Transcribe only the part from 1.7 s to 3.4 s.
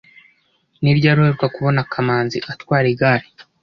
kamanzi atwara igare